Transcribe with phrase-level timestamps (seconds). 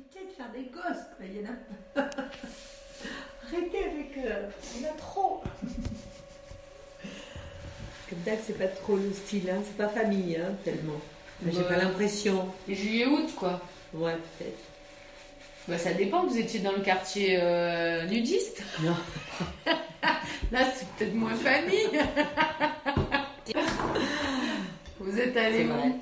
[0.00, 1.26] Arrêtez de faire des gosses, quoi.
[1.26, 2.00] Il y en a.
[3.46, 4.18] Arrêtez avec.
[4.18, 5.42] euh, Il y en a trop.
[8.08, 9.60] Comme ça, c'est pas trop le style, hein.
[9.64, 11.00] c'est pas famille, hein, tellement.
[11.42, 12.48] Mais J'ai pas l'impression.
[12.68, 13.60] Juillet-août, quoi.
[13.94, 14.58] Ouais, peut-être.
[15.68, 18.62] Bah, ça dépend, vous étiez dans le quartier euh, nudiste.
[18.82, 18.96] Non.
[20.52, 22.00] Là, c'est peut-être moins famille.
[24.98, 26.00] vous êtes allé où?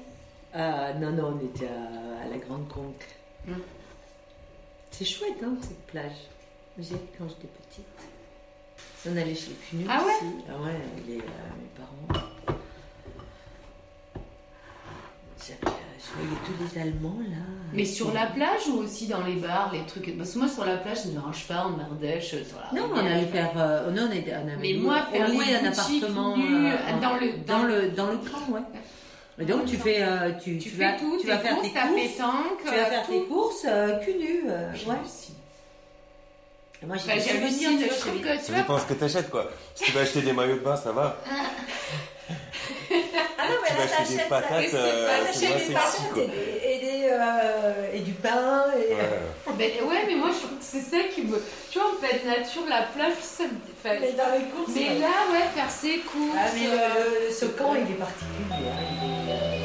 [0.55, 3.05] Ah, non, non, on était à, à la Grande Conque.
[3.47, 3.55] Hmm.
[4.99, 6.11] C'est chouette, hein, cette plage.
[6.77, 7.85] J'ai quand j'étais petite.
[9.09, 10.25] On allait chez les Punus Ah ouais aussi.
[10.51, 10.73] Ah ouais,
[11.07, 12.27] les, euh, mes parents.
[15.41, 17.37] J'avais, euh, Je voyais tous les Allemands, là.
[17.73, 20.17] Mais sur la plage ou aussi dans les bars, les trucs?
[20.19, 22.81] Parce que moi, sur la plage, ça ne me dérange pas, en Ardèche, sur la
[22.81, 23.53] Non, on allait faire...
[23.57, 26.37] euh, non, on, était, on avait Mais moi, on faire louait un appartement...
[26.37, 28.61] euh, dans le- dans, dans- le, dans le camp, ouais.
[29.41, 30.03] Et donc, tu fais...
[30.03, 31.95] euh, tu, Tu, tu fais vas, tout, tu vas faire courses, tes courses.
[32.03, 33.13] pétanque, Tu vas faire tout.
[33.13, 34.45] tes courses euh, cul nu.
[34.49, 34.97] euh, ouais.
[35.05, 35.33] aussi.
[36.87, 39.51] Moi, Enfin, j'ai souvenirs, tu je trouve que tu Ça dépend ce que t'achètes quoi.
[39.75, 41.17] Si tu vas acheter des maillots de bain, ça va.
[41.27, 41.35] Ah
[43.49, 45.73] non, mais Tu vas là, acheter des t'achètes patates, euh, t'achètes c'est moins des sexy
[45.73, 46.23] patates quoi.
[46.23, 46.33] et, des,
[46.67, 46.78] et, des,
[47.21, 48.65] euh, et du pain.
[48.77, 48.95] Et...
[48.95, 49.55] Ouais.
[49.57, 51.43] Ben, ouais, mais moi, je trouve que c'est ça qui me.
[51.71, 53.51] Tu vois, en pleine nature, la plage, ça me.
[53.79, 54.71] enfin, Mais dans les courses.
[54.75, 56.37] Mais là, ouais, faire ses courses.
[56.37, 59.58] Ah, mais euh, le- ce camp, il est particulier.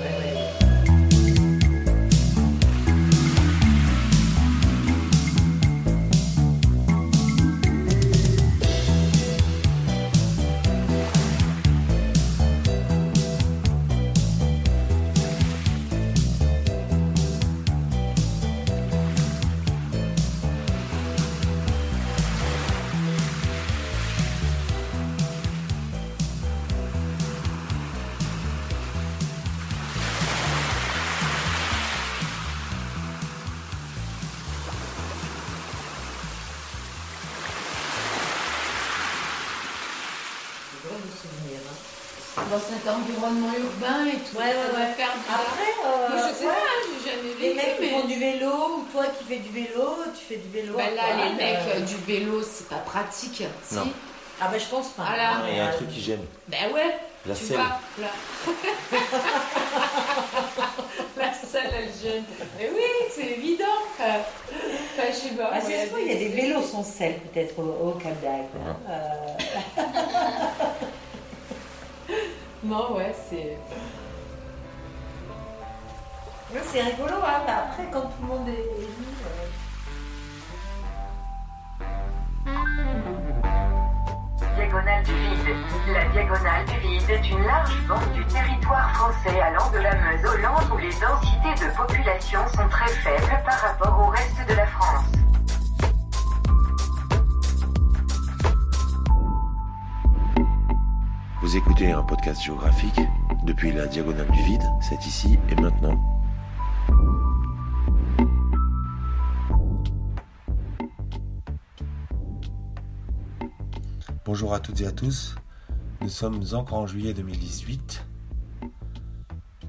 [42.51, 44.37] Dans cet environnement urbain et tout.
[44.37, 44.93] Ouais, ouais, ça doit ouais.
[44.93, 47.81] faire Après, euh, Moi, je sais ouais, pas, hein, j'ai jamais les vécu, mecs qui
[47.81, 47.89] mais.
[48.01, 49.85] font du vélo, ou toi qui fais du vélo,
[50.17, 50.73] tu fais du vélo.
[50.77, 53.43] Bah à là, les mecs euh, euh, du vélo, c'est pas pratique.
[53.63, 53.87] Si Non.
[54.41, 55.03] Ah bah je pense pas.
[55.09, 55.31] Ah là.
[55.49, 56.25] Il y a un truc qui gêne.
[56.47, 57.57] Ben ouais, La tu selle.
[57.57, 58.07] vas là.
[61.17, 62.23] La salle, elle gêne.
[62.57, 62.81] Mais oui,
[63.15, 63.63] c'est évident.
[63.99, 64.19] Enfin,
[65.09, 65.49] je sais pas.
[65.53, 68.49] Ah, moi, c'est il y a des vélos sans selle peut-être au, au Cap d'Agde.
[68.67, 68.75] hein.
[68.89, 69.81] Euh,
[72.63, 73.57] Non, ouais, c'est.
[76.53, 78.88] ouais, c'est rigolo, hein, mais après quand tout le monde est euh,
[84.56, 85.56] Diagonale du vide.
[85.94, 90.25] La diagonale du vide est une large bande du territoire français allant de la Meuse
[90.25, 94.53] au Land où les densités de population sont très faibles par rapport au reste de
[94.53, 95.22] la France.
[101.53, 103.00] Vous écoutez un podcast géographique
[103.46, 105.96] depuis la diagonale du vide, c'est ici et maintenant.
[114.25, 115.36] Bonjour à toutes et à tous.
[116.02, 118.03] Nous sommes encore en juillet 2018.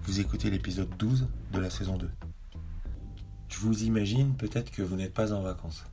[0.05, 2.09] Vous écoutez l'épisode 12 de la saison 2.
[3.51, 5.85] Je vous imagine peut-être que vous n'êtes pas en vacances.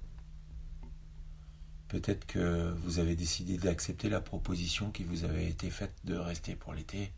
[1.91, 6.55] Peut-être que vous avez décidé d'accepter la proposition qui vous avait été faite de rester
[6.55, 7.11] pour l'été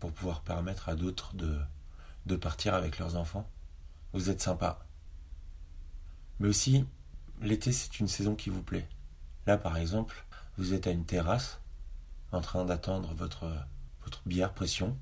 [0.00, 3.46] pour pouvoir permettre à d'autres de, partir avec leurs enfants.
[4.14, 4.78] Vous êtes sympa.
[6.40, 6.86] Mais aussi,
[7.42, 8.88] l'été c'est une saison qui vous plaît.
[9.46, 10.24] Là, par exemple,
[10.56, 11.60] vous êtes à une terrasse,
[12.32, 13.46] en train d'attendre votre,
[14.04, 14.96] votre bière pression.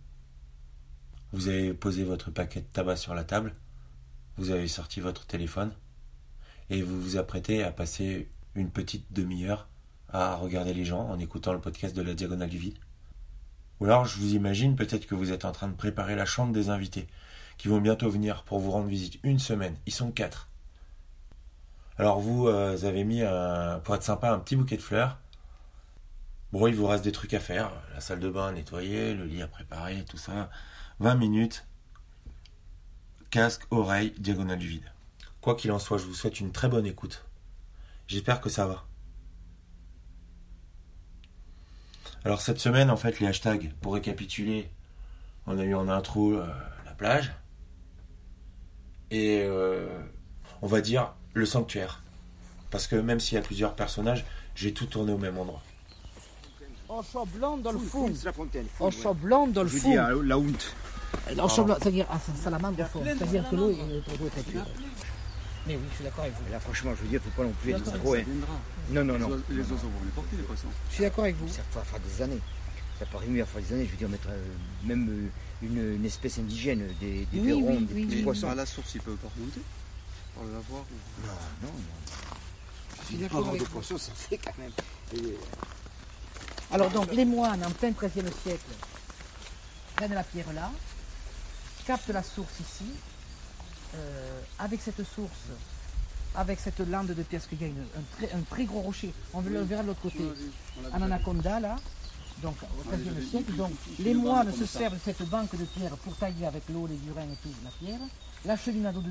[1.31, 3.55] Vous avez posé votre paquet de tabac sur la table.
[4.37, 5.73] Vous avez sorti votre téléphone.
[6.71, 9.69] Et vous vous apprêtez à passer une petite demi-heure
[10.09, 12.79] à regarder les gens en écoutant le podcast de la Diagonale du Vide.
[13.81, 16.53] Ou alors, je vous imagine peut-être que vous êtes en train de préparer la chambre
[16.53, 17.07] des invités,
[17.59, 19.77] qui vont bientôt venir pour vous rendre visite une semaine.
[19.87, 20.49] Ils sont quatre.
[21.99, 25.19] Alors vous, euh, avez mis, un- pour être sympa, un petit bouquet de fleurs.
[26.53, 27.71] Bon, il vous reste des trucs à faire.
[27.95, 30.49] La salle de bain à nettoyer, le lit à préparer, tout ça.
[31.01, 31.67] 20 minutes.
[33.31, 34.91] Casque, oreille, diagonale du vide.
[35.47, 37.25] Quoi qu'il en soit, je vous souhaite une très bonne écoute.
[38.09, 38.85] J'espère que ça va.
[42.25, 44.69] Alors cette semaine, en fait, les hashtags, pour récapituler,
[45.47, 46.49] on a eu en intro euh,
[46.85, 47.33] la plage.
[49.13, 49.87] Et euh,
[50.63, 52.03] on va dire le sanctuaire.
[52.73, 54.25] Parce que même s'il y a plusieurs personnages,
[54.57, 55.63] j'ai tout tourné au même endroit.
[56.89, 58.13] En blanc dans le fond.
[58.25, 58.67] la fontaine.
[58.81, 59.91] En blanc dans le Je fond.
[59.91, 60.75] dis à la honte.
[61.49, 63.01] Chambre- c'est-à-dire à salamandre fond.
[63.05, 64.03] C'est-à-dire que l'eau est.
[65.67, 66.53] Mais oui, je suis d'accord avec vous.
[66.53, 68.15] Là, franchement, je veux dire, faut pas non plus être trop.
[68.15, 68.23] hein.
[68.91, 69.29] Non, non, non.
[69.51, 70.69] Les oiseaux vont les porter, les poissons.
[70.91, 71.49] Je suis d'accord avec vous.
[71.49, 72.41] Ça va faire des années.
[72.99, 74.43] Ça paraît mieux à faire des années, je veux dire, mettre euh,
[74.85, 78.23] même euh, une, une espèce indigène, des, des Oui, verrons, oui, des oui, petits oui.
[78.23, 78.49] poissons.
[78.49, 79.61] À la source, ils peuvent pas remonter
[80.35, 80.81] pour le lavoir.
[80.83, 81.33] ou- Non,
[81.63, 82.97] non, non.
[83.03, 83.73] Je suis Pas d'accord avoir avec de vous.
[83.75, 84.71] poissons, ça fait quand même.
[85.15, 85.37] Et-
[86.73, 88.65] Alors donc les moines en plein XIIIe siècle
[89.95, 90.71] prennent la pierre là,
[91.87, 92.87] captent la source ici,
[93.97, 95.31] euh, avec cette source,
[96.35, 98.81] avec cette lande de pierre, parce qu'il y a une- un, très, un très gros
[98.83, 100.19] rocher, on le verra de l'autre côté,
[100.93, 101.77] en anaconda là,
[102.43, 106.15] donc au XIIIe siècle, donc les moines se servent de cette banque de pierre pour
[106.17, 108.01] tailler avec l'eau, les urins et tout la pierre,
[108.45, 109.11] la cheminade de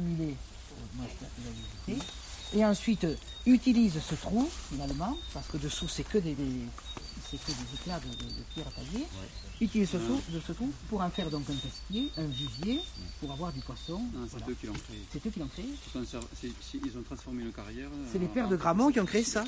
[1.47, 2.07] avez visité,
[2.53, 3.15] et ensuite euh,
[3.47, 6.67] utilisent ce trou finalement, parce que dessous c'est que des, des-
[7.29, 9.05] c'est que des éclats de, de- de pierre taillée,
[9.61, 12.81] utilisent ce, trou, de ce trou pour en faire donc un pesquier, un vivier,
[13.19, 13.99] pour avoir du poisson.
[14.13, 14.47] Non, c'est Voilà.
[14.49, 14.99] eux qui l'ont créé.
[15.11, 15.65] C'est eux qui l'ont créé.
[16.83, 17.89] Ils, ont transformé une carrière.
[18.11, 19.43] C'est les pères de Gramont qui ont créé ça.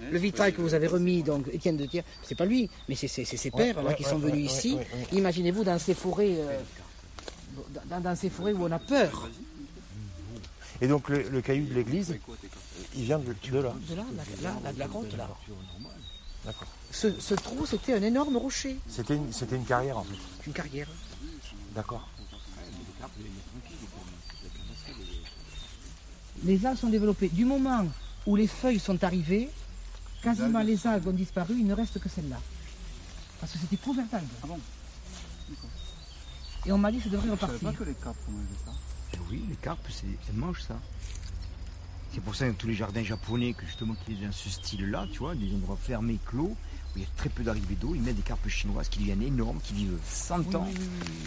[0.00, 2.96] Ouais, Le vitrail que vous avez remis, donc Étienne de Thiers, c'est pas lui, mais
[2.96, 4.74] c'est ses pères là, ouais, qui ouais, sont ouais, venus ouais, ici.
[4.74, 5.18] ouais, ouais.
[5.18, 6.60] Imaginez-vous dans ces forêts, euh,
[7.86, 9.30] dans, dans ces forêts où on a peur.
[10.80, 12.18] Et donc le, le caillou de l'église,
[12.96, 13.72] il vient de, de là.
[13.88, 15.28] De là, là, là, là, de la grotte là.
[16.44, 16.68] D'accord.
[16.94, 20.14] Ce, ce trou, c'était un énorme rocher, C'était une, c'était une carrière en fait.
[20.46, 20.86] une carrière.
[21.74, 22.08] D'accord.
[26.44, 27.28] Les algues sont développées.
[27.28, 27.86] Du moment
[28.26, 29.50] où les feuilles sont arrivées,
[30.22, 32.40] quasiment les algues ont disparu, il ne reste que celle-là.
[33.40, 34.24] Parce que c'était couvert d'algues.
[34.42, 34.58] Ah bon
[36.66, 37.70] Et on m'a dit que ça devrait Je savais repartir.
[37.72, 38.72] pas que les carpes mangeaient ça.
[39.14, 40.78] Eh Oui, les carpes, c'est- elles mangent ça.
[42.12, 45.06] C'est pour ça que tous les jardins japonais, que justement qui est dans ce style-là,
[45.12, 46.56] tu vois, des endroits fermés, clos,
[46.94, 49.22] où il y a très peu d'arrivée d'eau, ils mettent des carpes chinoises qui deviennent
[49.22, 50.66] énormes, qui vivent 100 ans.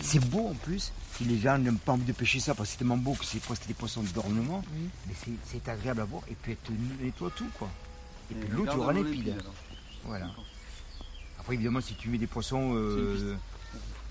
[0.01, 0.91] C'est beau en plus.
[1.15, 3.25] Si les gens n'ont pas envie de pêcher ça parce que c'est tellement beau que
[3.25, 4.89] c'est presque des poissons d'ornement, Oui.
[5.07, 7.69] mais c'est- c'est agréable à voir et puis elle te nettoie tout quoi.
[8.31, 9.53] Et puis l'eau, tu auras alors.
[10.05, 10.29] Voilà.
[11.39, 12.73] Après évidemment si tu mets des poissons.
[12.75, 13.35] euh,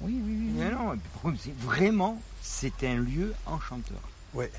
[0.03, 0.53] Oui, oui, oui.
[0.59, 3.99] Mais non, et puis, par contre, c'est vraiment, c'est un lieu enchanteur.
[4.35, 4.53] Ouais.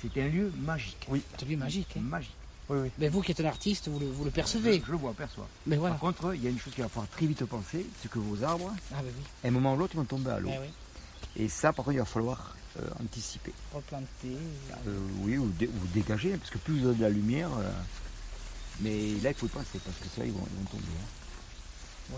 [0.00, 1.04] C'est un lieu magique.
[1.08, 1.20] Oui.
[1.36, 1.88] C'est lui magique.
[1.96, 2.00] hein.
[2.02, 2.30] Magique.
[2.70, 2.90] Oui, oui.
[2.98, 4.82] Mais vous qui êtes un artiste, vous le, vous le percevez.
[4.86, 5.48] Je le vois, perçois.
[5.66, 5.94] Mais voilà.
[5.94, 8.18] Par contre, il y a une chose qu'il va falloir très vite penser, c'est que
[8.18, 9.24] vos arbres, Ah ben oui.
[9.44, 10.50] à un moment ou l'autre, vont tomber à l'eau.
[10.52, 10.68] Ah oui.
[11.36, 13.52] Et ça, par contre, il va falloir euh, anticiper.
[13.72, 14.36] Replanter.
[14.86, 17.50] Euh, oui, ou, dé- ou dégager, parce que plus vous avez de la lumière.
[17.58, 17.70] euh,
[18.80, 20.84] mais là, il faut y penser, parce que ça, ils vont, ils vont tomber.
[22.12, 22.16] hein.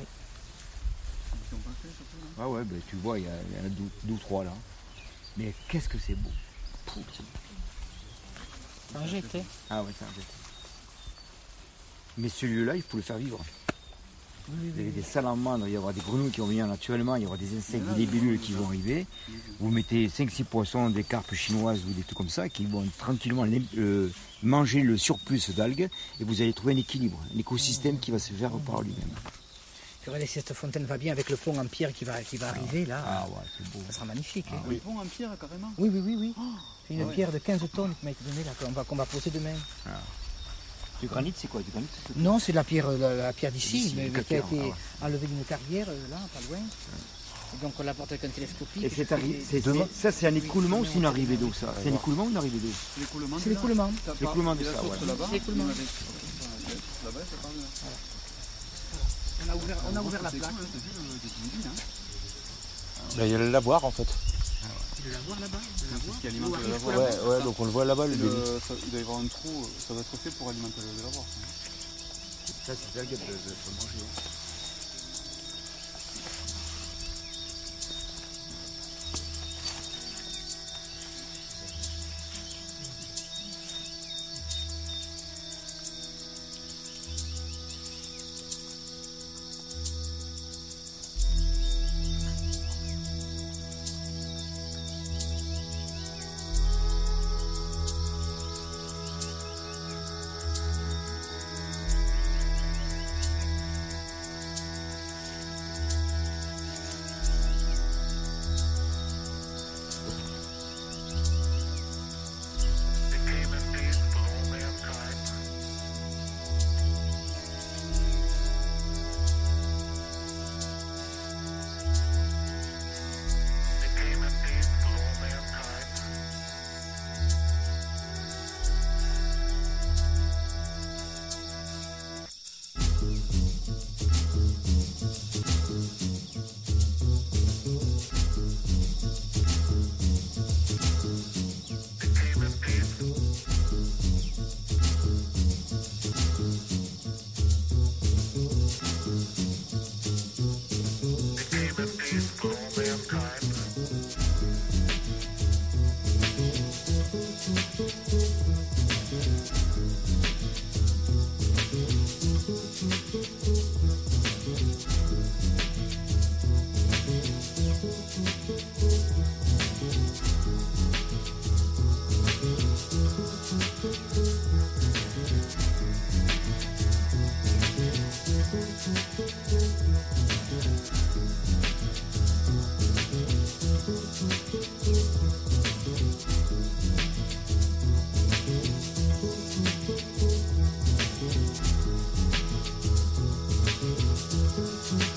[1.53, 2.45] Ils ont pensé, surtout, non?
[2.45, 4.19] Ah ouais, ben, tu vois, il y, a- il y en a deux, deux ou
[4.19, 4.53] trois là.
[5.37, 6.31] Mais qu'est-ce que c'est beau?
[6.87, 8.99] Pouh, c'est beau.
[9.01, 9.43] En jette, hein.
[9.71, 10.09] Ah ouais, c'est un.
[12.19, 13.39] Mais ce lieu-là, il faut le faire vivre.
[14.49, 14.91] Oui, oui, Il y oui.
[14.91, 17.37] a des salamandres, il y aura des grenouilles qui vont venir naturellement, il y aura
[17.37, 19.07] des insectes, des libellules qui vont arriver.
[19.61, 23.47] Vous mettez 5-6 poissons, des carpes chinoises ou des trucs comme ça qui vont tranquillement
[23.77, 24.09] euh,
[24.43, 28.33] manger le surplus d'algues et vous allez trouver un équilibre, un écosystème qui va se
[28.33, 29.11] faire par lui-même.
[30.07, 32.49] Regardez si cette fontaine va bien avec le pont en pierre qui va, qui va
[32.49, 33.05] arriver là.
[33.07, 33.81] Ah ouais, c'est beau.
[33.87, 34.47] Ça sera magnifique.
[34.53, 34.63] hein.
[34.71, 35.71] Ils vont en pierre, carrément?
[35.79, 36.35] Oui, oui, oui, oui.
[36.89, 37.15] C'est une Ah ouais.
[37.15, 39.55] pierre de 15 tonnes qui m'a été donnée là, qu'on va, qu'on va poser demain.
[41.01, 41.63] Du granit, c'est quoi?
[41.63, 41.87] Du granit,
[42.17, 44.61] Non, c'est la pierre, la, la pierre d'ici, mais, qui a été
[45.01, 46.59] ah enlevée d'une carrière euh, là, pas loin.
[47.53, 48.85] Et donc on l'apporte avec un télescopique.
[48.85, 51.75] Et c'est arri- c'est- c'est- ça, c'est un écoulement ou c'est une arrivée d'eau, ça?
[51.83, 52.69] C'est un écoulement ou une arrivée d'eau?
[52.99, 53.37] L'écoulement.
[53.43, 53.91] C'est l'écoulement.
[54.21, 54.71] L'écoulement de de ça,
[55.33, 55.65] l'écoulement.
[59.43, 60.51] On a ouvert, on a ouvert la plaque.
[63.17, 64.07] il y a le lavoir en fait.
[65.11, 66.95] La voir là-bas C'est ce qui alimente Ou le arrive lavoir.
[67.19, 68.37] pour Ouais, ouais, donc on le voit là-bas le Le- début.
[68.67, 71.25] ça- Il doit y avoir un trou, ça doit être fait pour alimenter le lavoir.
[72.67, 74.05] Ça, c'est des algues de, de, de manger.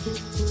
[0.06, 0.43] Thank you.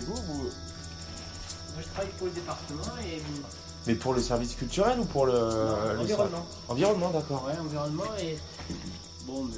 [0.00, 0.42] Et vous, vous.
[0.44, 3.22] Moi, je travaille pour le département et
[3.86, 5.32] Mais pour le service culturel ou pour le.
[5.32, 6.46] Non, le environnement.
[6.68, 7.44] Environnement, d'accord.
[7.46, 8.38] ouais, environnement et
[9.26, 9.56] bon, mais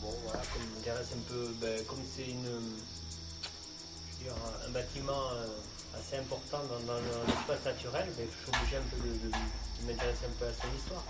[0.00, 4.34] bon, voilà, comme on dirait, c'est un peu, ben, comme c'est une, je veux dire,
[4.34, 5.46] un, un bâtiment euh,
[5.98, 9.86] assez important dans, dans l'espace naturel, ben, je suis obligé un peu de, de- de
[9.86, 11.02] m'intéresser un peu à son histoire.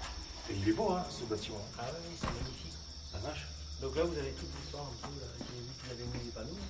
[0.51, 1.61] Et il est beau, hein, ce bâtiment.
[1.79, 2.73] Ah oui, c'est magnifique.
[3.13, 3.47] La vache.
[3.81, 5.15] Donc là, vous avez toute l'histoire un peu.
[5.21, 5.29] là.
[5.39, 6.61] J'ai vu qu'ils avaient mis des panneaux.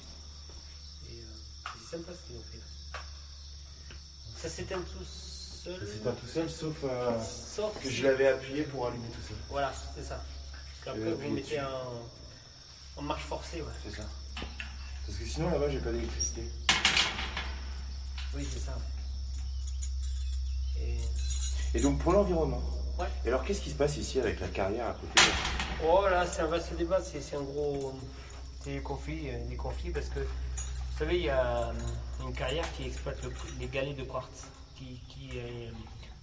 [1.88, 3.00] Euh, c'est sympa ce qu'ils ont fait là.
[4.36, 5.88] Ça s'éteint tout seul.
[5.92, 9.36] C'est pas tout seul, sauf euh, Sauf que je l'avais appuyé pour allumer tout seul.
[9.48, 10.22] Voilà, c'est ça.
[10.84, 12.06] Parce qu'après, vous mettez en,
[12.96, 13.72] en marche forcée, ouais.
[13.84, 14.04] C'est ça.
[15.06, 16.42] Parce que sinon, là-bas, j'ai pas d'électricité.
[18.34, 18.78] Oui, c'est ça.
[20.80, 20.98] Et...
[21.74, 22.62] Et donc, pour l'environnement.
[22.98, 23.06] Ouais.
[23.24, 25.30] Et alors, qu'est-ce qui se passe ici avec la carrière à côté
[25.84, 27.98] Oh là, c'est un vaste débat, c'est un gros.
[28.62, 30.20] C'est des conflits, euh, des conflits parce que
[30.98, 31.72] vous savez, il y a euh,
[32.26, 35.30] une carrière qui exploite le- les galets de quartz, qui, qui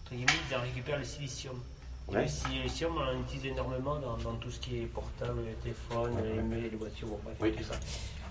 [0.03, 1.62] entre guillemets, ils en récupèrent le silicium.
[2.08, 2.24] Ouais.
[2.24, 6.13] Le silicium, on en utilise énormément dans, dans tout ce qui est portable, les téléphones,
[6.15, 7.53] Ouais, les, les voitures, bon, bref, Oui.
[7.55, 7.75] tout ça.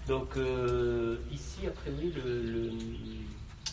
[0.07, 2.73] Donc euh, ici, a priori, le, le,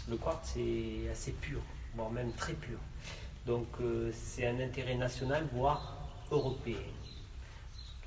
[0.10, 1.60] le quartz est assez pur,
[1.96, 2.80] voire même très pur.
[3.46, 5.98] Donc euh, c'est un intérêt national, voire
[6.32, 6.78] européen.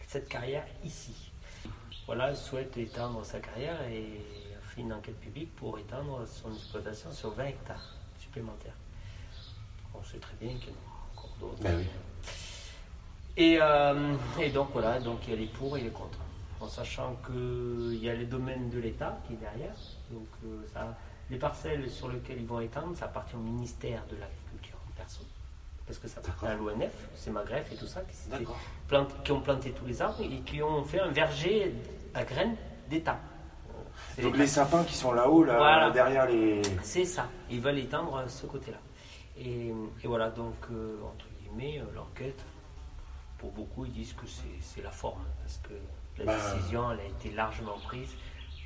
[0.09, 1.13] Cette carrière ici.
[2.07, 4.21] Voilà, elle souhaite étendre sa carrière et
[4.77, 8.75] une enquête publique pour étendre son exploitation sur 20 hectares supplémentaires.
[9.95, 11.63] On sait très bien qu'il y en a encore d'autres.
[11.63, 11.87] Ben oui.
[13.37, 16.19] Et, euh, et donc voilà, donc il y a les pour et les contre.
[16.61, 19.75] En sachant qu'il y a les domaines de l'État qui est derrière.
[20.11, 20.97] Donc euh, ça,
[21.31, 25.27] les parcelles sur lesquelles ils vont étendre, ça appartient au ministère de l'Agriculture en personne.
[25.87, 28.01] Parce que ça appartient à l'ONF, c'est ma greffe et tout ça,
[29.25, 31.75] qui ont planté tous les arbres et qui ont fait un verger
[32.15, 32.57] à graines
[32.89, 33.19] d'État.
[34.23, 35.91] Donc, les sapins qui sont là-haut, là, Voilà.
[35.91, 36.63] derrière les.
[36.83, 38.79] C'est ça, ils veulent éteindre ce côté-là.
[39.37, 42.41] Et, et voilà, donc, euh, entre guillemets, euh, l'enquête,
[43.39, 44.27] pour beaucoup, ils disent que
[44.61, 45.75] c'est la forme, parce que
[46.19, 46.37] la Bah.
[46.37, 48.11] décision, elle a été largement prise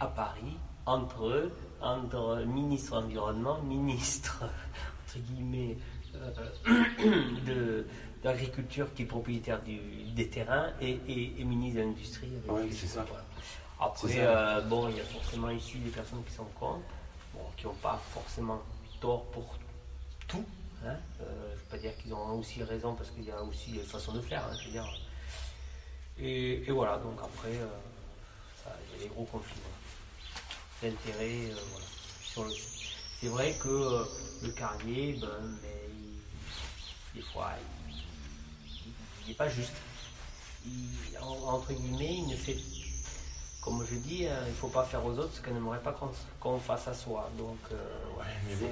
[0.01, 4.45] à Paris, entre eux, entre ministre environnement, ministre,
[5.07, 5.79] entre guillemets,
[6.15, 6.31] euh,
[7.47, 7.87] de
[8.23, 12.29] d'agriculture qui est propriétaire du- des terrains et, et- et ministre de l'industrie.
[12.65, 13.05] les- c'est ça.
[13.09, 13.25] voilà.
[13.81, 16.81] Après, euh, bon, il y a forcément ici des personnes qui sont contre,
[17.35, 18.61] bon, qui n'ont pas forcément
[19.01, 19.57] tort pour
[20.27, 20.45] tout.
[20.85, 20.97] Hein.
[21.21, 23.71] Euh, je ne veux pas dire qu'ils ont aussi raison parce qu'il y a aussi
[23.71, 24.45] des façons de faire.
[24.45, 24.99] hein, je veux dire.
[26.19, 27.67] Et, et voilà, donc après, euh,
[28.95, 29.61] il y a des gros conflits
[30.81, 30.95] voilà.
[30.97, 31.53] d'intérêts.
[31.71, 31.87] voilà,
[32.23, 32.55] sur le-
[33.21, 34.05] C'est vrai que
[34.43, 35.29] le carrier, ben,
[35.63, 37.51] mais il- des fois,
[39.23, 39.73] il n'est pas juste.
[40.67, 42.57] Il- entre guillemets, il ne fait
[43.69, 45.95] comme je dis, euh, il ne faut pas faire aux autres ce qu'on n'aimerait pas
[46.41, 47.29] qu'on fasse à soi.
[47.37, 47.77] Donc, euh,
[48.19, 48.71] Ouais, mais bon,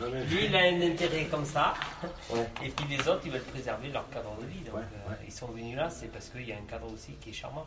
[0.00, 1.74] euh, Lui, il a un intérêt comme ça.
[2.30, 2.48] Ouais.
[2.64, 4.60] Et puis les autres, ils veulent préserver leur cadre de vie.
[4.60, 7.30] Donc euh, ils sont venus là, c'est parce qu'il y a un cadre aussi qui
[7.30, 7.66] est charmant.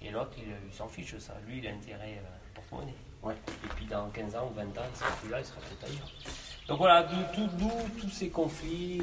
[0.00, 1.34] Et l'autre, il, il s'en fiche de ça.
[1.46, 2.94] Lui, il a intérêt euh, porte-monnaie.
[3.22, 3.34] Ouais.
[3.64, 5.84] Et puis dans 15 ans ou 20 ans, il sera plus là, il sera peut-être
[5.92, 6.10] ailleurs.
[6.66, 9.02] Donc voilà, d'où tout, tous ces conflits,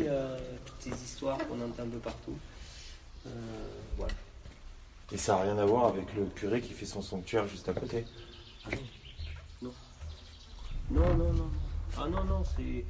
[0.65, 2.37] toutes ces histoires qu'on entend un peu partout.
[3.97, 4.13] Voilà.
[5.11, 7.73] Et ça n'a rien à voir avec le curé qui fait son sanctuaire juste à
[7.73, 8.05] côté.
[10.89, 11.49] Non, non, non.
[11.97, 12.85] Ah non, non, c'est.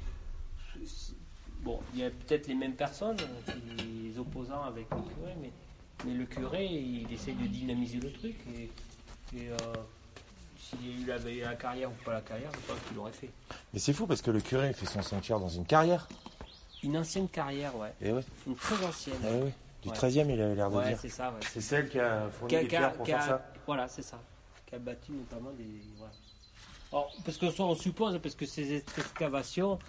[1.61, 3.17] Bon, il y a peut-être les mêmes personnes,
[3.77, 5.51] les opposants avec le curé, mais,
[6.05, 8.35] mais le curé, il essaye de dynamiser le truc.
[8.55, 8.69] Et,
[9.35, 9.55] et, euh,
[10.59, 13.29] s'il avait eu la carrière ou pas la carrière, je pense qu'il l'aurait fait.
[13.73, 16.07] Mais c'est fou parce que le curé fait son sanctuaire dans une carrière.
[16.83, 17.93] Une ancienne carrière, ouais.
[18.01, 18.23] Et ouais.
[18.45, 19.17] Une très ancienne.
[19.23, 19.51] Ah oui.
[19.87, 19.97] Du Ouais.
[19.97, 20.97] 13e, il avait l'air de Ouais, dire.
[20.99, 21.39] c'est ça, ouais.
[21.49, 23.45] C'est celle qui a fourni des pierres pour qui faire a- ça.
[23.65, 24.19] Voilà, c'est ça.
[24.65, 25.63] Qui a bâti notamment des.
[25.97, 26.11] Voilà.
[26.91, 29.79] Alors, parce que ça, on suppose, parce que ces excavations,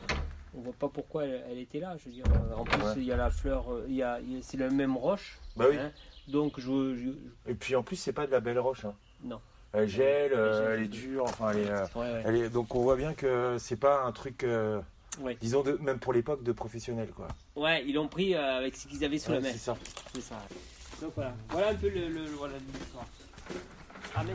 [0.57, 1.97] on voit pas pourquoi elle, elle était là.
[1.99, 2.93] Je veux dire, euh, en plus, Ouais.
[2.99, 4.97] il y a la fleur, euh, il y a, il y a- c'est la même
[4.97, 5.38] roche.
[5.57, 5.76] Bah oui.
[5.78, 5.90] hein.
[6.28, 8.85] donc, je, je- Et puis en plus, c'est pas de la belle roche.
[8.85, 8.95] hein.
[9.25, 9.40] Non.
[9.73, 10.75] Elle gèle, euh, Elle gèle.
[10.78, 12.23] elle est dure, enfin elle est, euh, Ouais, ouais.
[12.25, 14.81] elle est- Donc on voit bien que c'est pas un truc, euh,
[15.21, 15.37] Ouais.
[15.41, 17.29] disons, de, même pour l'époque, de professionnel quoi.
[17.57, 19.49] Ouais, ils l'ont pris euh, avec ce qu'ils avaient sous Ouais, la main.
[19.53, 19.77] c'est ça.
[20.15, 20.37] C'est ça.
[21.03, 21.35] Donc voilà.
[21.50, 23.07] Voilà un peu le, le- voilà l'histoire.
[24.15, 24.35] Ah, mais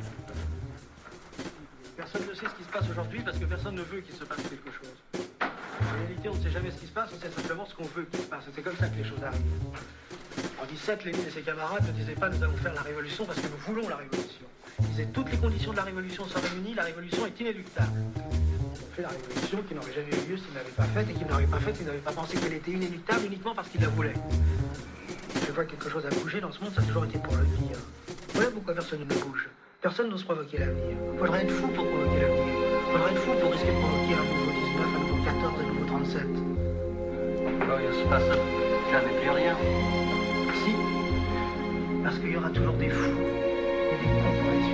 [1.95, 4.23] Personne ne sait ce qui se passe aujourd'hui parce que personne ne veut qu'il se
[4.25, 5.21] passe quelque chose.
[5.41, 7.83] En réalité, on ne sait jamais ce qui se passe, on sait simplement ce qu'on
[7.83, 8.43] veut qu'il se passe.
[8.55, 9.41] C'est comme ça que les choses arrivent.
[10.61, 13.39] En 17, Lénine et ses camarades ne disaient pas nous allons faire la révolution parce
[13.39, 14.45] que nous voulons la révolution.
[14.79, 17.91] Ils disaient toutes les conditions de la révolution sont réunies, la révolution est inéluctable.
[18.95, 21.25] Fait la révolution qui n'aurait jamais eu lieu s'ils ne l'avaient pas faite et qu'ils
[21.25, 24.13] n'auraient pas faite s'ils n'avaient pas pensé qu'elle était inéluctable uniquement parce qu'ils la voulaient.
[25.47, 27.35] Je vois que quelque chose a bougé dans ce monde, ça a toujours été pour
[27.35, 27.77] le dire.
[28.35, 29.49] Voilà pourquoi personne ne bouge.
[29.81, 30.95] Personne n'ose provoquer l'avenir.
[31.17, 32.53] Faudrait être fou pour provoquer l'avenir.
[32.91, 35.85] Faudrait être fou pour risquer de provoquer un nouveau 19, un nouveau 14, un nouveau
[35.85, 36.21] 37.
[37.65, 38.37] Quand il se passe
[38.91, 39.57] jamais plus rien.
[40.63, 40.73] Si.
[42.03, 44.72] Parce qu'il y aura toujours des fous et des cons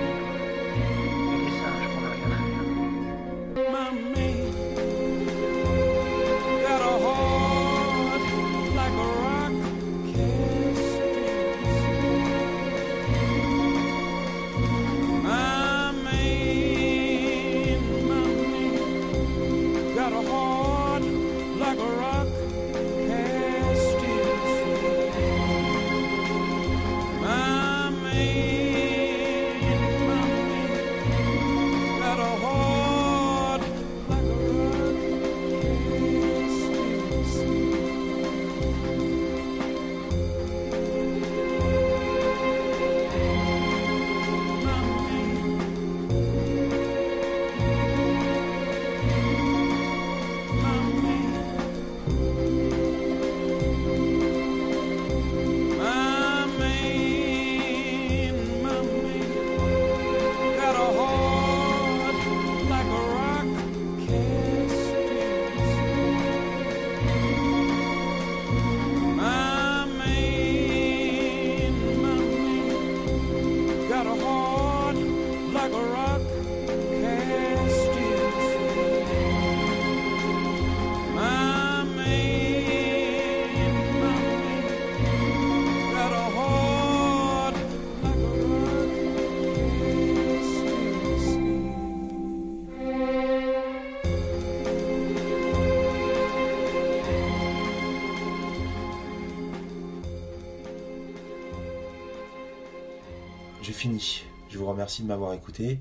[103.80, 104.24] fini.
[104.50, 105.80] Je vous remercie de m'avoir écouté.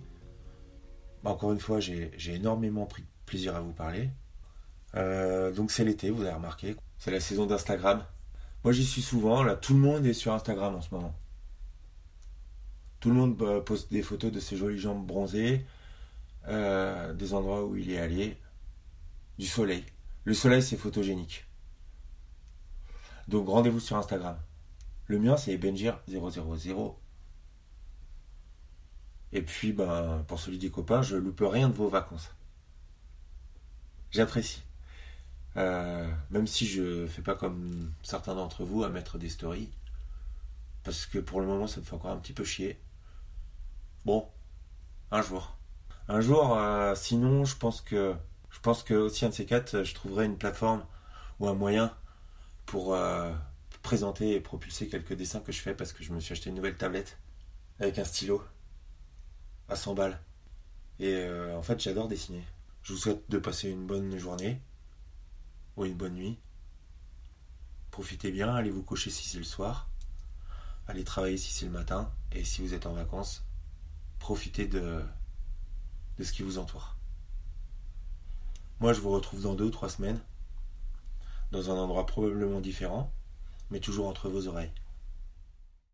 [1.21, 4.09] Bah, encore une fois, j'ai énormément pris plaisir à vous parler.
[4.95, 6.77] Euh, donc c'est l'été, vous avez remarqué.
[6.97, 8.05] C'est la saison d'Instagram.
[8.63, 11.13] Moi j'y suis souvent, là tout le monde est sur Instagram en ce moment.
[13.01, 15.65] Tout le monde bah, poste des photos de ses jolies jambes bronzées,
[16.47, 18.37] euh, des endroits où il est allé,
[19.37, 19.83] du soleil.
[20.23, 21.45] Le soleil c'est photogénique.
[23.27, 24.37] Donc rendez-vous sur Instagram.
[25.07, 26.95] Le mien c'est Benjir000.
[29.33, 32.31] Et puis, ben, pour celui des copains, je loupe rien de vos vacances.
[34.11, 34.63] J'apprécie.
[35.57, 39.69] Euh, même si je fais pas comme certains d'entre vous à mettre des stories.
[40.83, 42.79] Parce que pour le moment, ça me fait encore un petit peu chier.
[44.05, 44.27] Bon,
[45.11, 45.55] un jour.
[46.07, 48.15] Un jour, euh, sinon, je pense que
[48.49, 50.83] je pense que aussi un de ces quatre, je trouverai une plateforme
[51.39, 51.93] ou un moyen
[52.65, 53.31] pour euh,
[53.83, 56.55] présenter et propulser quelques dessins que je fais parce que je me suis acheté une
[56.55, 57.17] nouvelle tablette
[57.79, 58.43] avec un stylo
[59.69, 60.19] à 100 balles.
[60.99, 62.43] Et euh, en fait, j'adore dessiner.
[62.83, 64.61] Je vous souhaite de passer une bonne journée
[65.77, 66.37] ou une bonne nuit.
[67.91, 69.87] Profitez bien, allez vous coucher si c'est le soir.
[70.87, 72.11] Allez travailler si c'est le matin.
[72.31, 73.43] Et si vous êtes en vacances,
[74.19, 75.03] profitez de,
[76.17, 76.95] de ce qui vous entoure.
[78.79, 80.19] Moi, je vous retrouve dans deux ou trois semaines,
[81.51, 83.11] dans un endroit probablement différent,
[83.71, 84.71] mais toujours entre vos oreilles.